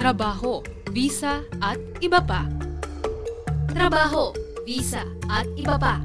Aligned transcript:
trabaho, 0.00 0.64
visa 0.96 1.44
at 1.60 1.76
iba 2.00 2.24
pa. 2.24 2.48
Trabaho, 3.68 4.32
visa 4.64 5.04
at 5.28 5.44
iba 5.60 5.76
pa. 5.76 6.00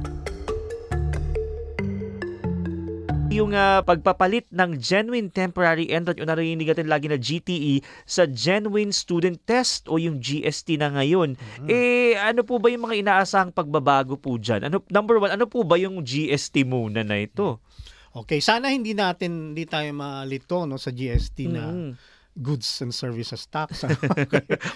yung 3.36 3.52
uh, 3.52 3.84
pagpapalit 3.84 4.48
ng 4.48 4.80
genuine 4.80 5.28
temporary 5.28 5.92
entrant 5.92 6.16
yung 6.16 6.32
narinig 6.32 6.72
natin 6.72 6.88
lagi 6.88 7.04
na 7.04 7.20
GTE 7.20 7.84
sa 8.08 8.24
genuine 8.24 8.88
student 8.96 9.36
test 9.44 9.92
o 9.92 10.00
yung 10.00 10.24
GST 10.24 10.80
na 10.80 10.88
ngayon. 10.88 11.36
Mm-hmm. 11.36 11.68
Eh 11.68 12.16
ano 12.16 12.48
po 12.48 12.56
ba 12.56 12.72
yung 12.72 12.88
mga 12.88 13.04
inaasahang 13.04 13.52
pagbabago 13.52 14.16
po 14.16 14.40
diyan? 14.40 14.72
Ano 14.72 14.80
number 14.88 15.20
one, 15.20 15.36
ano 15.36 15.44
po 15.44 15.68
ba 15.68 15.76
yung 15.76 16.00
GST 16.00 16.64
muna 16.64 17.04
na 17.04 17.20
ito? 17.20 17.60
Okay, 18.16 18.40
sana 18.40 18.72
hindi 18.72 18.96
natin 18.96 19.52
hindi 19.52 19.68
tayo 19.68 19.92
malito 19.92 20.64
no 20.64 20.80
sa 20.80 20.88
GST 20.88 21.38
na 21.52 21.64
mm-hmm 21.68 22.15
goods 22.36 22.68
and 22.84 22.92
services 22.92 23.48
tax. 23.48 23.82
Ano? 23.88 23.96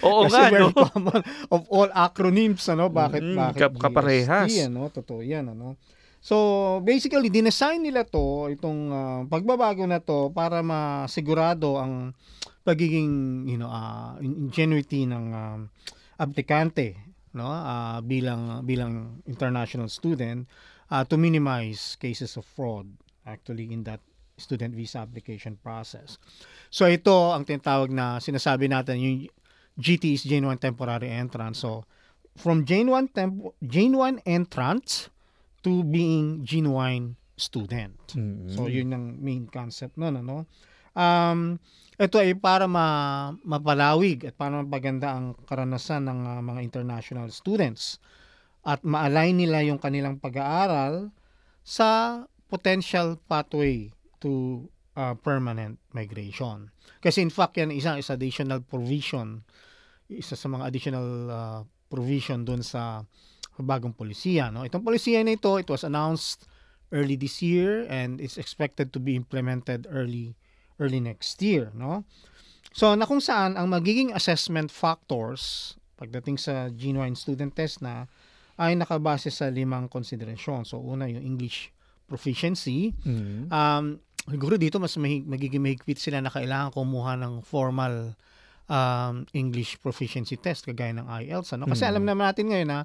Oo 0.05 0.25
Kasi 0.25 0.33
nga, 0.33 0.49
very 0.49 0.69
no? 0.69 0.73
common 0.73 1.21
of 1.53 1.61
all 1.69 1.89
acronyms, 1.93 2.65
ano? 2.69 2.89
Bakit, 2.89 3.21
mm, 3.21 3.37
bakit 3.37 3.61
kap- 3.61 3.79
kaparehas. 3.79 4.49
GST, 4.49 4.67
ano? 4.67 4.89
Totoo 4.89 5.21
yan, 5.21 5.53
ano? 5.53 5.77
So, 6.21 6.77
basically, 6.85 7.33
dinesign 7.33 7.81
nila 7.81 8.05
to, 8.05 8.49
itong 8.53 8.81
uh, 8.93 9.21
pagbabago 9.25 9.89
na 9.89 9.97
to 9.97 10.29
para 10.29 10.61
masigurado 10.61 11.81
ang 11.81 12.13
pagiging, 12.61 13.45
you 13.49 13.57
know, 13.57 13.69
uh, 13.69 14.17
ingenuity 14.21 15.09
ng 15.09 15.25
uh, 15.33 15.57
aplikante, 16.21 16.93
no? 17.33 17.49
Uh, 17.49 17.97
bilang 18.05 18.61
bilang 18.67 19.23
international 19.25 19.89
student 19.89 20.45
uh, 20.91 21.01
to 21.07 21.17
minimize 21.17 21.95
cases 21.97 22.35
of 22.35 22.45
fraud 22.45 22.85
actually 23.25 23.71
in 23.71 23.81
that 23.87 24.03
student 24.37 24.73
visa 24.73 25.03
application 25.03 25.57
process. 25.59 26.17
So 26.71 26.87
ito 26.87 27.31
ang 27.31 27.43
tinatawag 27.43 27.91
na 27.91 28.17
sinasabi 28.23 28.71
natin 28.71 28.97
yung 28.99 29.17
GT 29.79 30.15
is 30.15 30.23
genuine 30.23 30.59
temporary 30.59 31.11
entrance. 31.11 31.63
So 31.63 31.87
from 32.35 32.63
genuine 32.63 33.11
temp- 33.11 33.55
genuine 33.63 34.19
entrance 34.23 35.11
to 35.61 35.83
being 35.83 36.43
genuine 36.43 37.19
student. 37.37 37.97
Mm-hmm. 38.13 38.53
So 38.55 38.67
yun 38.71 38.93
ang 38.93 39.19
main 39.19 39.47
concept 39.49 39.97
noon 39.97 40.21
ano. 40.21 40.47
Um 40.91 41.61
ito 42.01 42.17
ay 42.17 42.33
para 42.33 42.65
ma, 42.65 43.29
mapalawig 43.45 44.25
at 44.25 44.33
para 44.33 44.65
mapaganda 44.65 45.13
ang 45.13 45.37
karanasan 45.45 46.09
ng 46.09 46.19
uh, 46.25 46.41
mga 46.41 46.65
international 46.65 47.29
students 47.29 48.01
at 48.65 48.81
ma-align 48.81 49.37
nila 49.37 49.61
yung 49.61 49.77
kanilang 49.77 50.17
pag-aaral 50.17 51.13
sa 51.61 52.21
potential 52.49 53.21
pathway 53.29 53.93
to 54.21 54.65
uh, 54.95 55.17
permanent 55.19 55.81
migration. 55.91 56.71
Kasi 57.01 57.25
in 57.25 57.33
fact 57.33 57.57
yan 57.57 57.73
isang 57.73 57.97
is 57.97 58.13
additional 58.13 58.61
provision 58.61 59.43
isa 60.11 60.35
sa 60.35 60.51
mga 60.51 60.67
additional 60.67 61.07
uh, 61.31 61.61
provision 61.87 62.43
doon 62.43 62.59
sa 62.59 63.07
bagong 63.61 63.95
polisiya. 63.95 64.51
No? 64.51 64.67
Itong 64.67 64.83
polisiya 64.83 65.23
na 65.23 65.37
ito, 65.37 65.55
it 65.55 65.69
was 65.69 65.85
announced 65.85 66.49
early 66.91 67.15
this 67.15 67.39
year 67.39 67.87
and 67.87 68.19
it's 68.19 68.35
expected 68.35 68.91
to 68.91 68.99
be 68.99 69.15
implemented 69.15 69.87
early 69.87 70.35
early 70.81 70.99
next 70.99 71.39
year. 71.39 71.71
No? 71.71 72.03
So 72.75 72.91
na 72.97 73.07
kung 73.07 73.23
saan 73.23 73.55
ang 73.55 73.71
magiging 73.71 74.11
assessment 74.11 74.73
factors 74.73 75.75
pagdating 75.95 76.41
sa 76.41 76.73
genuine 76.73 77.13
student 77.13 77.53
test 77.53 77.79
na 77.79 78.09
ay 78.57 78.73
nakabase 78.73 79.29
sa 79.29 79.47
limang 79.47 79.87
konsiderasyon. 79.87 80.65
So 80.65 80.81
una 80.81 81.07
yung 81.07 81.23
English 81.23 81.69
proficiency. 82.09 82.91
Mm-hmm. 83.07 83.47
Um, 83.53 84.03
siguro 84.29 84.59
dito 84.59 84.77
mas 84.77 84.93
mahig, 84.99 85.25
magiging 85.25 85.63
mahigpit 85.63 85.97
sila 85.97 86.21
na 86.21 86.29
kailangan 86.29 86.75
kumuha 86.75 87.17
ng 87.17 87.41
formal 87.41 88.13
um, 88.71 89.25
English 89.33 89.79
proficiency 89.81 90.37
test 90.37 90.67
kagaya 90.67 90.95
ng 90.95 91.07
IELTS. 91.07 91.57
Ano? 91.57 91.65
Kasi 91.67 91.83
mm-hmm. 91.83 91.91
alam 91.91 92.03
naman 92.05 92.23
natin 92.29 92.45
ngayon 92.49 92.69
na 92.69 92.79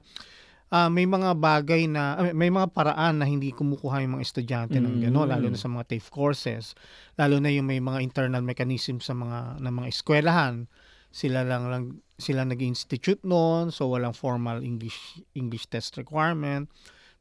uh, 0.71 0.91
may 0.91 1.07
mga 1.07 1.31
bagay 1.39 1.87
na 1.87 2.19
uh, 2.19 2.35
may 2.35 2.51
mga 2.51 2.71
paraan 2.75 3.23
na 3.23 3.27
hindi 3.27 3.55
kumukuha 3.55 4.03
yung 4.03 4.19
mga 4.19 4.25
estudyante 4.27 4.79
mm-hmm. 4.79 4.99
ng 4.99 5.05
gano'n 5.11 5.29
lalo 5.31 5.47
na 5.51 5.59
sa 5.59 5.71
mga 5.71 5.85
TAFE 5.95 6.11
courses 6.11 6.75
lalo 7.15 7.39
na 7.39 7.51
yung 7.53 7.67
may 7.69 7.79
mga 7.79 8.03
internal 8.03 8.43
mechanism 8.43 8.99
sa 8.99 9.15
mga 9.15 9.63
ng 9.63 9.75
mga 9.75 9.89
eskwelahan 9.91 10.67
sila 11.15 11.47
lang 11.47 11.71
lang 11.71 11.85
sila 12.19 12.43
nag-institute 12.45 13.23
noon 13.23 13.71
so 13.71 13.89
walang 13.89 14.17
formal 14.17 14.61
English 14.65 15.21
English 15.37 15.71
test 15.71 15.95
requirement 16.01 16.69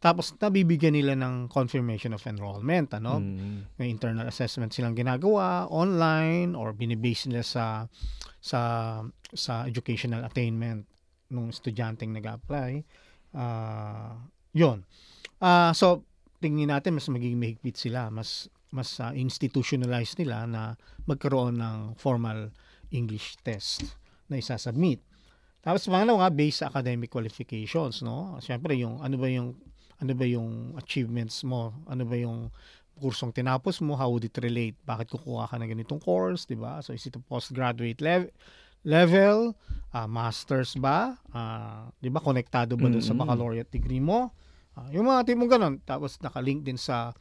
tapos 0.04 0.36
nabibigyan 0.38 0.94
nila 0.94 1.14
ng 1.18 1.50
confirmation 1.50 2.14
of 2.14 2.22
enrollment 2.28 2.92
ano 2.94 3.20
mm-hmm. 3.20 3.80
may 3.80 3.90
internal 3.90 4.28
assessment 4.28 4.70
silang 4.76 4.94
ginagawa 4.94 5.66
online 5.72 6.54
or 6.54 6.76
binibase 6.76 7.26
nila 7.32 7.42
sa 7.42 7.88
sa 8.44 8.60
sa 9.34 9.66
educational 9.66 10.22
attainment 10.28 10.86
ng 11.32 11.50
estudyanteng 11.50 12.14
nag-apply 12.14 12.86
Uh, 13.36 14.16
yun. 14.56 14.88
Uh, 15.44 15.76
so, 15.76 16.08
tingin 16.40 16.72
natin 16.72 16.96
mas 16.96 17.12
magiging 17.12 17.36
mahigpit 17.36 17.76
sila, 17.76 18.08
mas 18.08 18.48
mas 18.72 18.96
uh, 19.04 19.12
institutionalized 19.12 20.16
nila 20.20 20.48
na 20.48 20.62
magkaroon 21.04 21.60
ng 21.60 22.00
formal 22.00 22.56
English 22.96 23.36
test 23.44 23.84
na 24.32 24.40
isasubmit. 24.40 25.04
Tapos 25.60 25.84
pangalawa 25.92 26.28
nga 26.28 26.32
based 26.32 26.64
sa 26.64 26.72
academic 26.72 27.12
qualifications, 27.12 28.00
no? 28.00 28.40
Siyempre 28.40 28.80
yung 28.80 29.04
ano 29.04 29.16
ba 29.20 29.28
yung 29.28 29.60
ano 30.02 30.12
ba 30.16 30.26
yung 30.28 30.76
achievements 30.76 31.44
mo? 31.48 31.72
Ano 31.88 32.04
ba 32.04 32.16
yung 32.20 32.52
kursong 33.00 33.36
tinapos 33.36 33.84
mo? 33.84 33.96
How 34.00 34.12
would 34.12 34.28
it 34.28 34.36
relate? 34.40 34.76
Bakit 34.88 35.12
kukuha 35.12 35.52
ka 35.52 35.56
ng 35.60 35.72
ganitong 35.72 36.00
course, 36.00 36.48
'di 36.48 36.58
ba? 36.60 36.80
So 36.84 36.96
is 36.96 37.04
it 37.08 37.16
a 37.16 37.22
postgraduate 37.24 38.00
level 38.00 38.32
level, 38.86 39.58
uh, 39.98 40.06
masters 40.06 40.78
ba, 40.78 41.18
uh, 41.34 41.90
'di 42.00 42.14
ba 42.14 42.22
konektado 42.22 42.78
ba 42.78 42.88
mm-hmm. 42.88 43.04
sa 43.04 43.18
baccalaureate 43.18 43.74
degree 43.74 44.04
mo? 44.04 44.32
Uh, 44.78 44.92
yung 44.94 45.10
mga 45.10 45.26
tipong 45.26 45.50
ganun, 45.50 45.76
tapos 45.82 46.22
nakalink 46.22 46.62
din 46.62 46.78
sa 46.78 47.16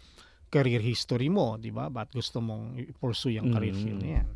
career 0.53 0.85
history 0.85 1.33
mo, 1.33 1.57
'di 1.57 1.73
ba? 1.73 1.89
Ba't 1.89 2.13
gusto 2.13 2.39
mong 2.45 2.79
i-pursue 2.79 3.41
yung 3.41 3.51
career 3.51 3.73
mm-hmm. 3.73 3.87
field 3.89 4.03
na 4.05 4.13
yan? 4.21 4.29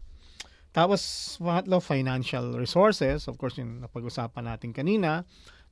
Tapos, 0.68 1.00
pangatlo, 1.40 1.80
financial 1.80 2.54
resources. 2.54 3.26
Of 3.26 3.40
course, 3.40 3.56
yung 3.56 3.82
napag-usapan 3.82 4.46
natin 4.46 4.70
kanina 4.76 5.24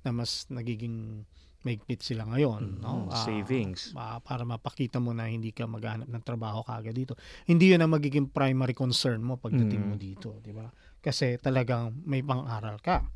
na 0.02 0.10
mas 0.10 0.48
nagiging 0.48 1.22
maigpit 1.66 1.98
sila 2.06 2.22
ngayon. 2.30 2.78
Mm, 2.78 2.82
no? 2.86 3.10
Uh, 3.10 3.26
savings. 3.26 3.90
Uh, 3.98 4.22
para 4.22 4.46
mapakita 4.46 5.02
mo 5.02 5.10
na 5.10 5.26
hindi 5.26 5.50
ka 5.50 5.66
maghanap 5.66 6.06
ng 6.06 6.22
trabaho 6.22 6.62
kagad 6.62 6.94
dito. 6.94 7.18
Hindi 7.50 7.74
yun 7.74 7.82
ang 7.82 7.90
magiging 7.90 8.30
primary 8.30 8.78
concern 8.78 9.18
mo 9.18 9.34
pagdating 9.34 9.82
mm. 9.82 9.88
mo 9.90 9.94
dito. 9.98 10.38
Di 10.38 10.54
ba? 10.54 10.70
kasi 11.06 11.38
talagang 11.38 12.02
may 12.02 12.18
pang-aral 12.26 12.82
ka. 12.82 13.06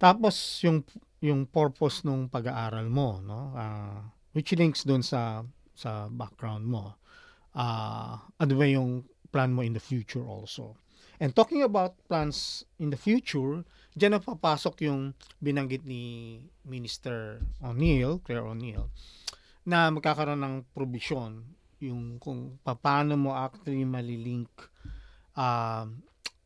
Tapos 0.00 0.64
yung 0.64 0.80
yung 1.20 1.44
purpose 1.44 2.00
nung 2.08 2.32
pag-aaral 2.32 2.88
mo, 2.88 3.20
no? 3.20 3.52
Uh, 3.52 4.00
which 4.32 4.56
links 4.56 4.88
doon 4.88 5.04
sa 5.04 5.44
sa 5.76 6.08
background 6.08 6.64
mo. 6.64 6.96
Uh, 7.52 8.16
ano 8.40 8.52
ba 8.56 8.64
yung 8.64 9.04
plan 9.28 9.52
mo 9.52 9.60
in 9.60 9.76
the 9.76 9.82
future 9.82 10.24
also? 10.24 10.80
And 11.18 11.34
talking 11.34 11.66
about 11.66 11.98
plans 12.06 12.62
in 12.78 12.94
the 12.94 13.00
future, 13.00 13.66
diyan 13.98 14.18
na 14.18 14.22
papasok 14.22 14.86
yung 14.86 15.18
binanggit 15.42 15.82
ni 15.82 16.38
Minister 16.62 17.42
O'Neill, 17.58 18.22
Claire 18.22 18.46
O'Neill, 18.46 18.86
na 19.66 19.90
magkakaroon 19.90 20.38
ng 20.38 20.56
provision 20.70 21.42
yung 21.82 22.22
kung 22.22 22.58
paano 22.62 23.18
mo 23.18 23.34
actually 23.34 23.82
malilink 23.82 24.50
uh, 25.34 25.86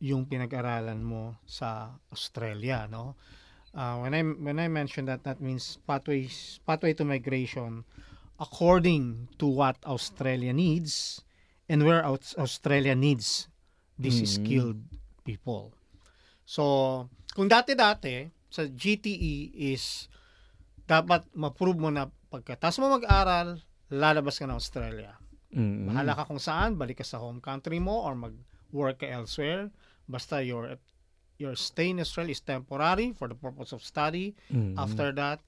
yung 0.00 0.24
pinag-aralan 0.24 1.00
mo 1.04 1.36
sa 1.44 1.92
Australia, 2.08 2.88
no? 2.88 3.16
Uh, 3.72 4.04
when 4.04 4.12
I 4.12 4.20
when 4.20 4.58
I 4.60 4.68
mentioned 4.68 5.08
that 5.08 5.24
that 5.24 5.40
means 5.40 5.80
pathways 5.88 6.60
pathway 6.68 6.92
to 6.92 7.08
migration 7.08 7.88
according 8.36 9.32
to 9.40 9.48
what 9.48 9.80
Australia 9.88 10.52
needs 10.52 11.24
and 11.72 11.80
where 11.88 12.04
Australia 12.04 12.92
needs 12.92 13.48
these 13.98 14.22
mm-hmm. 14.22 14.36
skilled 14.44 14.80
people. 15.24 15.72
So, 16.44 17.06
kung 17.32 17.48
dati-dati 17.48 18.28
sa 18.52 18.68
GTE 18.68 19.56
is 19.56 20.08
dapat 20.84 21.24
ma-prove 21.32 21.78
mo 21.78 21.88
na 21.88 22.10
pagkatas 22.28 22.76
mo 22.82 22.92
mag-aral, 22.92 23.60
lalabas 23.88 24.36
ka 24.36 24.44
ng 24.44 24.58
Australia. 24.58 25.16
Mm-hmm. 25.52 25.88
Bahala 25.88 26.12
ka 26.16 26.28
kung 26.28 26.42
saan, 26.42 26.76
balik 26.76 27.00
ka 27.00 27.06
sa 27.06 27.20
home 27.20 27.40
country 27.40 27.80
mo 27.80 28.04
or 28.04 28.16
mag-work 28.16 29.00
ka 29.00 29.08
elsewhere 29.08 29.72
Basta 30.08 30.42
your 30.42 30.76
your 31.38 31.56
stay 31.56 31.90
in 31.90 31.98
Israel 31.98 32.30
is 32.30 32.44
temporary 32.44 33.16
for 33.16 33.26
the 33.26 33.34
purpose 33.34 33.72
of 33.72 33.82
study. 33.82 34.34
Mm-hmm. 34.52 34.78
After 34.78 35.10
that, 35.16 35.40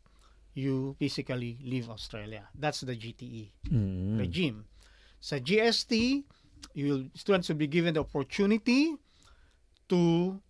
you 0.54 0.96
physically 0.98 1.58
leave 1.62 1.90
Australia. 1.90 2.48
That's 2.54 2.82
the 2.82 2.96
GTE 2.96 3.52
mm-hmm. 3.68 4.18
regime. 4.18 4.64
Sa 5.20 5.36
GST, 5.36 6.24
you 6.72 7.10
students 7.14 7.48
will 7.48 7.60
be 7.60 7.68
given 7.68 7.94
the 7.94 8.00
opportunity 8.00 8.96
to 9.88 10.40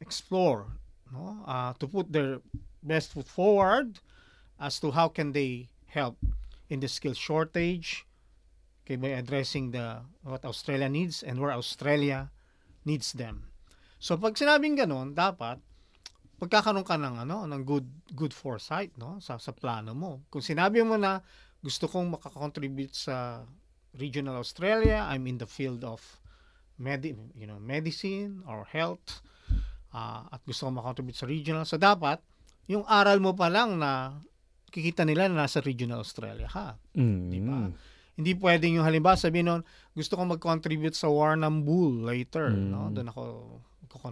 explore, 0.00 0.66
no? 1.12 1.42
uh, 1.46 1.72
to 1.82 1.86
put 1.86 2.12
their 2.12 2.38
best 2.82 3.12
foot 3.12 3.26
forward 3.26 3.98
as 4.60 4.78
to 4.80 4.90
how 4.90 5.08
can 5.08 5.32
they 5.32 5.68
help 5.86 6.16
in 6.70 6.80
the 6.80 6.88
skill 6.88 7.14
shortage, 7.14 8.06
okay, 8.84 8.96
by 8.96 9.08
addressing 9.18 9.70
the 9.70 10.02
what 10.22 10.44
Australia 10.44 10.88
needs 10.88 11.22
and 11.22 11.40
where 11.40 11.52
Australia 11.52 12.30
needs 12.84 13.12
them. 13.12 13.50
So 13.98 14.16
pag 14.16 14.38
sinabing 14.38 14.78
ganun, 14.78 15.16
dapat 15.16 15.58
pagkakaroon 16.36 16.84
ka 16.84 17.00
ng 17.00 17.26
ano, 17.26 17.48
ng 17.48 17.62
good 17.64 17.88
good 18.12 18.34
foresight, 18.36 18.92
no, 19.00 19.16
sa 19.24 19.40
sa 19.40 19.56
plano 19.56 19.96
mo. 19.96 20.20
Kung 20.28 20.44
sinabi 20.44 20.84
mo 20.84 21.00
na 21.00 21.24
gusto 21.64 21.88
kong 21.88 22.20
makakontribute 22.20 22.92
sa 22.92 23.42
regional 23.96 24.36
Australia, 24.36 25.04
I'm 25.04 25.26
in 25.26 25.36
the 25.36 25.48
field 25.48 25.82
of 25.82 26.00
medi 26.76 27.16
you 27.34 27.48
know, 27.48 27.56
medicine 27.56 28.44
or 28.44 28.68
health 28.68 29.24
uh, 29.92 30.28
at 30.28 30.44
gusto 30.44 30.68
kong 30.68 30.76
makakontribute 30.76 31.16
sa 31.16 31.24
regional. 31.24 31.64
So 31.64 31.80
dapat 31.80 32.20
yung 32.68 32.84
aral 32.84 33.16
mo 33.18 33.32
pa 33.32 33.48
lang 33.48 33.80
na 33.80 34.20
kikita 34.68 35.06
nila 35.08 35.30
na 35.30 35.46
nasa 35.46 35.64
regional 35.64 36.04
Australia 36.04 36.50
ka. 36.50 36.76
Mm. 36.92 37.22
Di 37.32 37.38
ba? 37.40 37.58
Hindi 38.16 38.32
pwedeng 38.36 38.80
yung 38.80 38.86
halimbawa 38.88 39.16
sabihin 39.16 39.48
nun, 39.48 39.62
gusto 39.92 40.16
kong 40.16 40.36
mag-contribute 40.36 40.96
sa 40.96 41.08
Warrnam 41.08 41.64
Bull 41.64 42.04
later, 42.04 42.52
Mm. 42.52 42.68
no? 42.68 42.88
Doon 42.92 43.08
ako. 43.08 43.22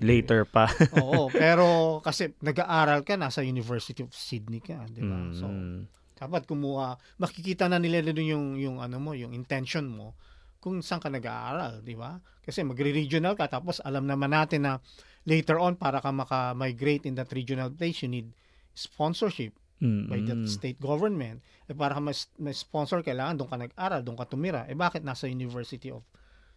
Later 0.00 0.48
pa. 0.48 0.64
Oo, 0.96 1.28
pero 1.44 1.98
kasi 2.00 2.32
nag-aaral 2.40 3.04
ka 3.04 3.20
nasa 3.20 3.44
University 3.44 4.00
of 4.00 4.16
Sydney 4.16 4.64
ka, 4.64 4.80
'di 4.88 5.02
ba? 5.04 5.18
So, 5.36 5.44
Mm. 5.44 5.84
Dapat 6.24 6.48
kumuha, 6.48 6.96
makikita 7.20 7.68
na 7.68 7.76
nila 7.76 8.00
doon 8.00 8.24
yung 8.24 8.46
yung 8.56 8.76
ano 8.80 8.96
mo, 8.98 9.12
yung 9.12 9.36
intention 9.36 9.86
mo 9.88 10.16
kung 10.64 10.80
saan 10.80 10.96
ka 10.96 11.12
nag-aaral, 11.12 11.84
'di 11.84 11.92
ba? 11.92 12.16
Kasi 12.40 12.64
magre-regional 12.64 13.36
ka 13.36 13.52
tapos 13.52 13.84
alam 13.84 14.08
naman 14.08 14.32
natin 14.32 14.64
na 14.64 14.72
later 15.28 15.60
on 15.60 15.76
para 15.76 16.00
ka 16.00 16.08
maka-migrate 16.08 17.04
in 17.04 17.12
that 17.20 17.28
regional 17.36 17.68
place, 17.68 18.00
you 18.00 18.08
need 18.08 18.32
sponsorship 18.72 19.52
Mm. 19.84 20.06
by 20.08 20.22
that 20.24 20.40
state 20.48 20.78
government. 20.80 21.44
Eh 21.68 21.76
para 21.76 21.98
ka 21.98 22.00
mas, 22.00 22.30
may 22.40 22.56
sponsor 22.56 23.04
kailangan 23.04 23.36
doon 23.36 23.50
ka 23.50 23.58
nag-aral, 23.60 24.00
doon 24.00 24.16
ka 24.16 24.24
tumira. 24.24 24.64
Eh 24.70 24.78
bakit 24.78 25.04
nasa 25.04 25.28
University 25.28 25.92
of 25.92 26.06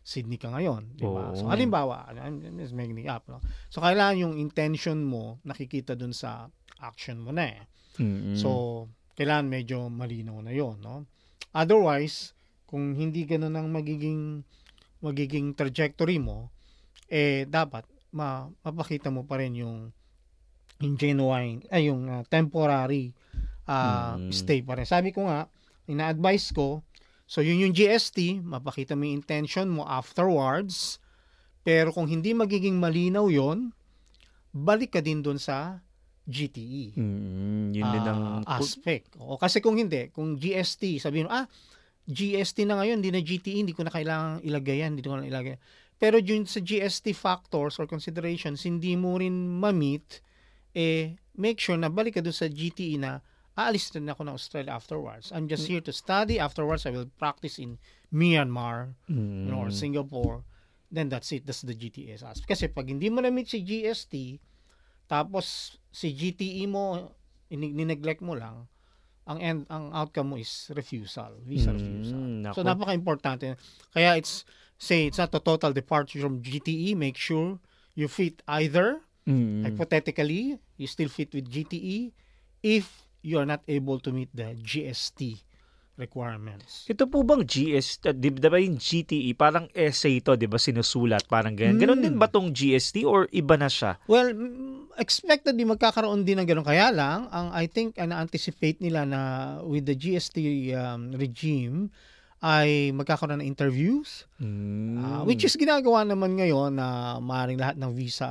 Sydney 0.08 0.40
ka 0.40 0.48
ngayon, 0.54 0.96
'di 0.96 1.10
ba? 1.12 1.36
So 1.36 1.50
Oo. 1.50 1.52
halimbawa, 1.52 2.08
I'm 2.16 2.40
just 2.56 2.72
making 2.72 3.04
it 3.04 3.12
up, 3.12 3.28
no? 3.28 3.44
So 3.68 3.84
kailangan 3.84 4.16
yung 4.16 4.36
intention 4.40 5.04
mo 5.04 5.44
nakikita 5.44 6.00
doon 6.00 6.16
sa 6.16 6.48
action 6.80 7.20
mo 7.20 7.36
na 7.36 7.44
eh. 7.52 7.62
Mm. 7.98 8.38
So, 8.38 8.50
kailangan 9.18 9.50
medyo 9.50 9.90
malinaw 9.90 10.38
na 10.46 10.54
'yon, 10.54 10.78
no? 10.80 11.10
Otherwise, 11.52 12.38
kung 12.70 12.94
hindi 12.94 13.26
ganoon 13.26 13.58
ang 13.58 13.68
magiging 13.74 14.46
magiging 15.02 15.58
trajectory 15.58 16.22
mo, 16.22 16.54
eh 17.10 17.46
dapat 17.50 17.86
ma, 18.14 18.46
mapakita 18.62 19.10
mo 19.10 19.26
pa 19.26 19.42
rin 19.42 19.58
yung 19.58 19.90
yung 20.78 20.94
genuine 20.94 21.66
ay 21.74 21.90
yung 21.90 22.06
ah, 22.06 22.22
temporary 22.30 23.14
ah, 23.66 24.16
Mm. 24.18 24.30
stay 24.32 24.62
pa 24.62 24.78
rin. 24.78 24.86
Sabi 24.86 25.10
ko 25.12 25.26
nga, 25.26 25.50
ina-advise 25.90 26.54
ko, 26.54 26.86
so 27.26 27.42
yun 27.44 27.60
yung 27.60 27.74
GST, 27.76 28.40
mapakita 28.46 28.94
mo 28.96 29.04
yung 29.04 29.20
intention 29.20 29.68
mo 29.68 29.84
afterwards, 29.84 31.02
pero 31.68 31.92
kung 31.92 32.08
hindi 32.08 32.32
magiging 32.32 32.80
malinaw 32.80 33.28
yon 33.28 33.76
balik 34.56 34.96
ka 34.96 35.02
din 35.04 35.20
doon 35.20 35.38
sa 35.38 35.84
GTE 36.28 36.92
Mm. 37.00 37.72
Yun 37.72 37.88
din 37.88 38.04
ang 38.04 38.44
ah, 38.44 38.60
aspect. 38.60 39.16
O 39.18 39.40
kasi 39.40 39.64
kung 39.64 39.80
hindi, 39.80 40.12
kung 40.12 40.36
GST, 40.36 41.00
sabihin 41.00 41.26
mo, 41.26 41.32
ah, 41.32 41.48
GST 42.08 42.68
na 42.68 42.80
ngayon, 42.80 43.00
hindi 43.00 43.12
na 43.12 43.24
GTE, 43.24 43.64
hindi 43.64 43.76
ko 43.76 43.84
na 43.88 43.92
kailangan 43.92 44.44
ilagay 44.44 44.84
yan, 44.84 44.96
hindi 44.96 45.04
ko 45.04 45.16
na 45.20 45.28
ilagay. 45.28 45.56
Pero 45.98 46.20
dun 46.22 46.46
sa 46.46 46.60
GST 46.62 47.16
factors 47.16 47.80
or 47.80 47.88
considerations, 47.90 48.64
hindi 48.64 48.94
mo 48.96 49.18
rin 49.18 49.34
ma-meet, 49.60 50.22
eh, 50.78 51.18
make 51.36 51.58
sure 51.60 51.76
na 51.76 51.90
balik 51.90 52.20
ka 52.20 52.22
dun 52.22 52.36
sa 52.36 52.48
GTE 52.48 53.02
na 53.02 53.20
aalis 53.58 53.90
na 53.98 54.14
ako 54.14 54.30
ng 54.30 54.36
Australia 54.38 54.72
afterwards. 54.78 55.34
I'm 55.34 55.50
just 55.50 55.66
here 55.66 55.82
to 55.82 55.92
study. 55.92 56.38
Afterwards, 56.38 56.86
I 56.86 56.94
will 56.94 57.10
practice 57.18 57.58
in 57.58 57.82
Myanmar 58.14 58.94
you 59.10 59.50
know, 59.50 59.66
or 59.66 59.74
Mm. 59.74 59.76
Singapore. 59.76 60.46
Then 60.88 61.10
that's 61.10 61.34
it. 61.36 61.44
That's 61.44 61.66
the 61.66 61.76
GTS 61.76 62.24
aspect. 62.24 62.48
Kasi 62.48 62.70
pag 62.72 62.88
hindi 62.88 63.10
mo 63.12 63.20
na-meet 63.20 63.52
si 63.52 63.60
GST, 63.60 64.40
tapos 65.10 65.76
si 65.98 66.14
GTE 66.14 66.70
mo, 66.70 67.10
nineglect 67.50 68.22
mo 68.22 68.38
lang, 68.38 68.70
ang 69.26 69.42
end, 69.42 69.60
ang 69.74 69.90
outcome 69.98 70.30
mo 70.30 70.38
is 70.38 70.70
refusal, 70.78 71.34
visa 71.42 71.74
Mm, 71.74 71.78
refusal. 71.82 72.22
nako. 72.46 72.56
So 72.56 72.62
napaka-importante. 72.62 73.58
Kaya 73.92 74.14
it's 74.16 74.46
say 74.78 75.10
it's 75.10 75.18
not 75.18 75.34
a 75.34 75.42
total 75.42 75.74
departure 75.74 76.22
from 76.22 76.46
GTE, 76.46 76.94
make 76.94 77.18
sure 77.18 77.58
you 77.98 78.06
fit 78.06 78.46
either 78.46 79.02
Mm. 79.28 79.66
hypothetically, 79.68 80.56
you 80.80 80.88
still 80.88 81.10
fit 81.12 81.34
with 81.36 81.50
GTE 81.52 82.14
if 82.64 83.10
you 83.20 83.36
are 83.36 83.50
not 83.50 83.60
able 83.68 84.00
to 84.00 84.14
meet 84.16 84.30
the 84.32 84.56
GST 84.56 85.44
requirements. 85.98 86.86
Ito 86.86 87.06
po 87.06 87.22
bang 87.22 87.42
GST, 87.44 88.06
uh, 88.06 88.14
di, 88.14 88.30
di 88.30 88.48
ba 88.48 88.58
yung 88.58 88.78
GTE, 88.78 89.34
parang 89.34 89.66
essay 89.74 90.22
to, 90.22 90.34
di 90.34 90.46
ba, 90.46 90.56
sinusulat, 90.56 91.26
parang 91.26 91.58
ganyan. 91.58 91.82
Ganon 91.82 92.00
Mm. 92.00 92.06
din 92.06 92.16
ba 92.16 92.30
tong 92.30 92.54
GST 92.54 93.02
or 93.04 93.26
iba 93.30 93.58
na 93.58 93.68
siya? 93.68 93.98
Well, 94.06 94.30
expected 94.96 95.54
din 95.54 95.68
magkakaroon 95.68 96.22
din 96.22 96.38
ng 96.38 96.48
ganun. 96.48 96.66
Kaya 96.66 96.94
lang, 96.94 97.26
ang 97.30 97.50
I 97.52 97.66
think 97.66 97.98
ang 97.98 98.14
na-anticipate 98.14 98.80
nila 98.80 99.04
na 99.04 99.22
with 99.62 99.86
the 99.86 99.94
GST 99.94 100.38
um, 100.74 101.14
regime 101.14 101.90
ay 102.38 102.94
magkakaroon 102.94 103.42
ng 103.42 103.50
interviews 103.50 104.30
Mm. 104.38 105.02
uh, 105.02 105.22
which 105.26 105.42
is 105.42 105.58
ginagawa 105.58 106.06
naman 106.06 106.38
ngayon 106.38 106.78
na 106.78 107.18
maaaring 107.18 107.58
lahat 107.58 107.82
ng 107.82 107.90
visa 107.98 108.30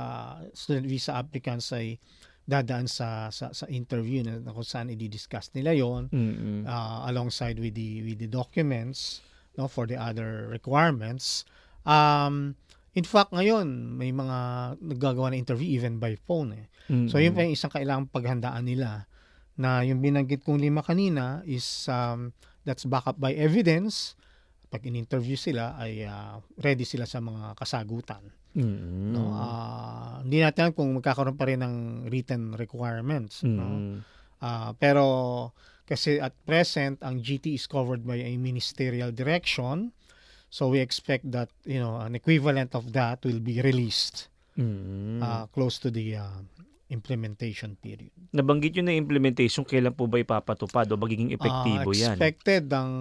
student 0.55 0.87
visa 0.87 1.11
applicants 1.11 1.75
ay 1.75 1.99
dadaan 2.47 2.87
sa 2.87 3.27
sa, 3.27 3.51
sa 3.51 3.67
interview 3.67 4.23
na, 4.23 4.39
na 4.39 4.55
kung 4.55 4.63
saan 4.63 4.87
i-discuss 4.87 5.51
nila 5.51 5.75
yon 5.75 6.07
Mm-mm. 6.07 6.63
uh, 6.63 7.03
alongside 7.11 7.59
with 7.59 7.75
the 7.75 8.01
with 8.07 8.17
the 8.23 8.31
documents 8.31 9.19
no 9.59 9.67
for 9.67 9.83
the 9.83 9.99
other 9.99 10.47
requirements 10.47 11.43
um 11.83 12.55
in 12.95 13.03
fact 13.03 13.35
ngayon 13.35 13.67
may 13.99 14.15
mga 14.15 14.37
naggagawa 14.79 15.35
ng 15.35 15.43
interview 15.43 15.75
even 15.75 15.99
by 15.99 16.15
phone 16.15 16.55
eh. 16.55 16.65
so 17.11 17.19
yun 17.19 17.35
pa 17.35 17.43
yung 17.43 17.51
isang 17.51 17.69
kailangang 17.69 18.07
paghandaan 18.15 18.63
nila 18.63 19.11
na 19.59 19.83
yung 19.83 19.99
binanggit 19.99 20.39
kong 20.47 20.63
lima 20.63 20.79
kanina 20.79 21.43
is 21.43 21.65
um, 21.91 22.31
that's 22.63 22.87
back 22.87 23.03
up 23.03 23.19
by 23.19 23.35
evidence 23.35 24.15
pag 24.71 24.87
in-interview 24.87 25.35
sila 25.35 25.75
ay 25.75 26.07
uh, 26.07 26.39
ready 26.63 26.87
sila 26.87 27.03
sa 27.03 27.19
mga 27.19 27.59
kasagutan 27.59 28.23
Mm-mm. 28.53 29.11
no 29.11 29.21
Ah, 29.29 30.21
hindi 30.21 30.39
natin 30.39 30.59
alam 30.63 30.73
kung 30.73 30.89
magkakaroon 30.95 31.35
pa 31.35 31.45
rin 31.45 31.59
ng 31.59 31.75
written 32.07 32.53
requirements 32.53 33.41
no 33.41 33.65
Mm-mm. 33.65 33.97
Ah, 34.37 34.69
pero 34.73 35.49
kasi 35.83 36.21
at 36.21 36.35
present 36.45 37.01
ang 37.01 37.17
GT 37.17 37.57
is 37.57 37.65
covered 37.65 38.05
by 38.05 38.15
a 38.17 38.37
ministerial 38.37 39.09
direction. 39.09 39.89
So 40.47 40.69
we 40.69 40.77
expect 40.77 41.27
that, 41.33 41.49
you 41.65 41.81
know, 41.81 41.97
an 41.97 42.13
equivalent 42.13 42.71
of 42.71 42.93
that 42.93 43.19
will 43.23 43.41
be 43.41 43.59
released 43.59 44.29
Mm. 44.53 45.21
ah, 45.21 45.45
close 45.47 45.77
to 45.77 45.89
the 45.89 46.17
ah, 46.17 46.37
implementation 46.87 47.77
period. 47.77 48.09
Nabanggit 48.31 48.73
yun 48.73 48.87
na 48.87 48.95
implementation, 48.95 49.61
kailan 49.61 49.91
po 49.91 50.05
ba 50.05 50.17
ipapatupad 50.17 50.87
o 50.87 50.95
magiging 50.95 51.29
epektibo 51.29 51.89
Ah, 51.89 51.93
yan? 51.93 52.15
expected 52.15 52.65
ang 52.69 52.91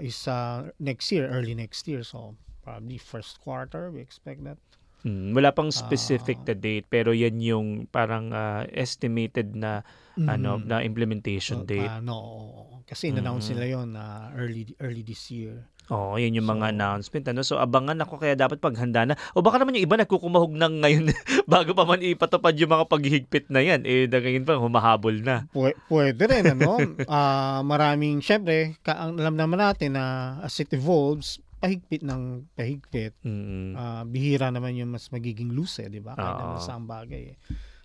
is 0.00 0.26
ah, 0.26 0.62
next 0.78 1.10
year, 1.10 1.26
early 1.26 1.54
next 1.54 1.86
year. 1.86 2.02
So 2.02 2.34
probably 2.62 2.98
first 2.98 3.38
quarter, 3.38 3.90
we 3.90 3.98
expect 3.98 4.42
that. 4.42 4.58
Mm, 5.00 5.30
wala 5.30 5.54
pang 5.54 5.70
specific 5.70 6.42
Ah. 6.42 6.50
na 6.50 6.54
date 6.54 6.82
pero 6.84 7.14
yan 7.14 7.38
yung 7.38 7.68
parang 7.86 8.30
ah, 8.30 8.66
estimated 8.68 9.54
na 9.54 9.86
ano 10.18 10.58
Mhm. 10.58 10.66
na 10.66 10.82
implementation 10.82 11.62
Uh, 11.62 11.68
date. 11.68 11.86
ano, 11.86 12.14
oo. 12.18 12.74
kasi 12.82 13.14
in-announce 13.14 13.46
Mm. 13.46 13.52
nila 13.54 13.66
yon 13.68 13.88
na 13.94 14.04
early 14.34 14.66
early 14.80 15.02
this 15.02 15.30
year. 15.30 15.62
Oo, 15.88 16.18
yan 16.18 16.34
yung 16.34 16.44
mga 16.44 16.68
So- 16.68 16.72
announcement 16.74 17.24
ano. 17.24 17.40
So 17.40 17.54
abangan 17.56 17.96
ako 18.02 18.18
kaya 18.18 18.34
dapat 18.34 18.58
paghanda 18.58 19.06
na. 19.06 19.14
O 19.32 19.40
baka 19.40 19.56
naman 19.56 19.72
yung 19.72 19.86
iba 19.86 19.96
nagkukumahog 19.96 20.52
ng 20.52 20.74
ngayon 20.82 21.04
bago 21.48 21.72
pa 21.72 21.86
man 21.86 22.02
ipatupad 22.02 22.52
yung 22.52 22.68
mga 22.68 22.84
paghihigpit 22.84 23.46
na 23.48 23.62
yan. 23.62 23.86
Eh 23.86 24.04
ngayon 24.04 24.44
pa 24.44 24.58
humahabol 24.58 25.16
na. 25.22 25.46
Pwe- 25.48 25.78
pwede 25.88 26.26
rin, 26.26 26.44
ano? 26.50 26.76
Ah, 27.08 27.62
maraming, 27.62 28.18
syempre, 28.18 28.76
ka, 28.82 28.98
alam 28.98 29.32
naman 29.32 29.62
natin 29.62 29.94
na 29.94 30.04
as 30.42 30.58
it 30.58 30.68
evolves, 30.72 31.40
pahigpit 31.58 32.02
ng 32.06 32.48
pahigpit. 32.54 33.14
Mm. 33.22 33.74
Ah, 33.74 34.02
bihira 34.06 34.48
naman 34.50 34.78
yung 34.78 34.94
mas 34.94 35.10
magiging 35.10 35.52
loose, 35.52 35.84
eh, 35.84 35.90
di 35.90 36.00
ba? 36.00 36.14
Kahit 36.14 36.62
sa 36.62 36.78
ang 36.78 36.86
bagay. 36.86 37.34
Eh. 37.34 37.38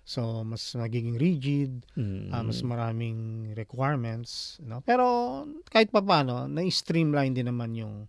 So, 0.04 0.44
mas 0.44 0.60
magiging 0.76 1.16
rigid, 1.16 1.86
Mm. 1.96 2.28
ah, 2.30 2.44
mas 2.44 2.60
maraming 2.60 3.50
requirements. 3.56 4.60
No? 4.62 4.84
Pero, 4.84 5.04
kahit 5.72 5.88
pa 5.90 6.04
paano, 6.04 6.46
na-streamline 6.46 7.34
din 7.34 7.48
naman 7.50 7.74
yung 7.74 8.06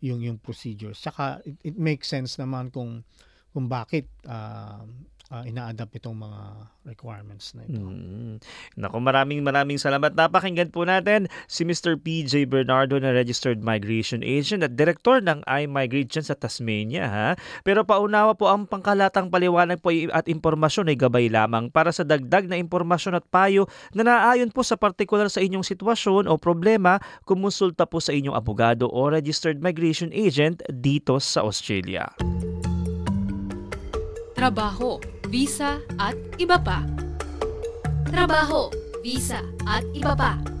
yung 0.00 0.24
yung 0.24 0.38
procedures. 0.40 0.96
Saka 0.96 1.44
it, 1.44 1.60
it 1.60 1.76
makes 1.76 2.08
sense 2.08 2.40
naman 2.40 2.72
kung 2.72 3.04
kung 3.52 3.68
bakit 3.68 4.08
ah, 4.24 4.80
ah, 5.30 5.46
ina-adapt 5.46 5.94
itong 5.94 6.18
mga 6.18 6.40
requirements 6.84 7.54
na 7.54 7.62
ito. 7.64 7.78
Mm. 7.78 8.42
Naku, 8.74 8.98
maraming 8.98 9.40
maraming 9.46 9.78
salamat. 9.78 10.12
Napakinggan 10.12 10.74
po 10.74 10.82
natin 10.82 11.30
si 11.46 11.62
Mr. 11.62 11.94
PJ 11.96 12.50
Bernardo 12.50 12.98
na 12.98 13.14
Registered 13.14 13.62
Migration 13.62 14.26
Agent 14.26 14.66
at 14.66 14.74
Director 14.74 15.22
ng 15.22 15.46
iMigrate 15.46 16.20
sa 16.20 16.34
Tasmania. 16.34 17.06
Ha? 17.06 17.28
Pero 17.62 17.86
paunawa 17.86 18.34
po 18.34 18.50
ang 18.50 18.66
pangkalatang 18.66 19.30
paliwanag 19.30 19.78
po 19.78 19.94
at 20.10 20.26
impormasyon 20.26 20.90
ay 20.90 20.98
gabay 20.98 21.30
lamang 21.30 21.70
para 21.70 21.94
sa 21.94 22.02
dagdag 22.02 22.50
na 22.50 22.58
impormasyon 22.58 23.14
at 23.14 23.24
payo 23.30 23.70
na 23.94 24.02
naayon 24.02 24.50
po 24.50 24.66
sa 24.66 24.74
partikular 24.74 25.30
sa 25.30 25.38
inyong 25.38 25.62
sitwasyon 25.62 26.26
o 26.26 26.34
problema, 26.34 26.98
kumonsulta 27.22 27.86
po 27.86 28.02
sa 28.02 28.10
inyong 28.10 28.34
abogado 28.34 28.90
o 28.90 29.06
Registered 29.06 29.62
Migration 29.62 30.10
Agent 30.10 30.66
dito 30.66 31.22
sa 31.22 31.46
Australia. 31.46 32.10
trabaho, 34.40 34.96
visa 35.30 35.78
at 35.94 36.18
iba 36.42 36.58
pa. 36.58 36.82
Trabaho, 38.10 38.74
visa 39.06 39.38
at 39.62 39.86
iba 39.94 40.18
pa. 40.18 40.59